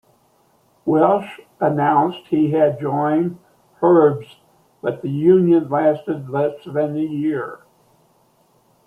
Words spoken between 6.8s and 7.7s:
a year.